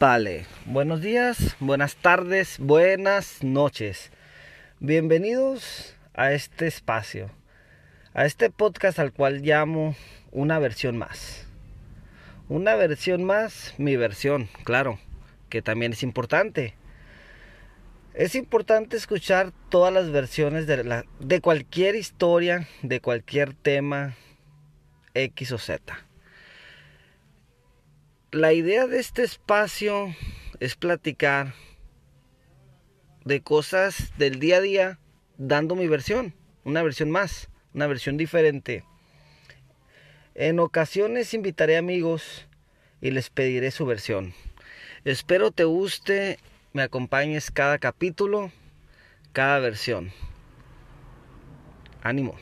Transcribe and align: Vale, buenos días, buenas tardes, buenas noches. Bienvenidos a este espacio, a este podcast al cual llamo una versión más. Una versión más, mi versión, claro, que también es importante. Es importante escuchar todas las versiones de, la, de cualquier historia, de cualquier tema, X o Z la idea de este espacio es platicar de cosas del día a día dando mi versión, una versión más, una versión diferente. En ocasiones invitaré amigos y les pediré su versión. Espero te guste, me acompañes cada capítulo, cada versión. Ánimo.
Vale, 0.00 0.46
buenos 0.64 1.02
días, 1.02 1.56
buenas 1.60 1.96
tardes, 1.96 2.56
buenas 2.58 3.44
noches. 3.44 4.10
Bienvenidos 4.80 5.94
a 6.14 6.32
este 6.32 6.66
espacio, 6.66 7.30
a 8.14 8.24
este 8.24 8.48
podcast 8.48 8.98
al 8.98 9.12
cual 9.12 9.42
llamo 9.42 9.94
una 10.32 10.58
versión 10.58 10.96
más. 10.96 11.46
Una 12.48 12.76
versión 12.76 13.24
más, 13.24 13.74
mi 13.76 13.96
versión, 13.96 14.48
claro, 14.64 14.98
que 15.50 15.60
también 15.60 15.92
es 15.92 16.02
importante. 16.02 16.74
Es 18.14 18.34
importante 18.34 18.96
escuchar 18.96 19.52
todas 19.68 19.92
las 19.92 20.10
versiones 20.10 20.66
de, 20.66 20.82
la, 20.82 21.04
de 21.20 21.40
cualquier 21.42 21.94
historia, 21.94 22.66
de 22.82 23.00
cualquier 23.00 23.52
tema, 23.52 24.14
X 25.14 25.52
o 25.52 25.58
Z 25.58 26.07
la 28.38 28.52
idea 28.52 28.86
de 28.86 29.00
este 29.00 29.24
espacio 29.24 30.14
es 30.60 30.76
platicar 30.76 31.54
de 33.24 33.42
cosas 33.42 34.16
del 34.16 34.38
día 34.38 34.58
a 34.58 34.60
día 34.60 34.98
dando 35.38 35.74
mi 35.74 35.88
versión, 35.88 36.34
una 36.62 36.84
versión 36.84 37.10
más, 37.10 37.48
una 37.74 37.88
versión 37.88 38.16
diferente. 38.16 38.84
En 40.36 40.60
ocasiones 40.60 41.34
invitaré 41.34 41.76
amigos 41.76 42.46
y 43.00 43.10
les 43.10 43.28
pediré 43.28 43.72
su 43.72 43.86
versión. 43.86 44.32
Espero 45.04 45.50
te 45.50 45.64
guste, 45.64 46.38
me 46.72 46.82
acompañes 46.82 47.50
cada 47.50 47.78
capítulo, 47.78 48.52
cada 49.32 49.58
versión. 49.58 50.12
Ánimo. 52.02 52.36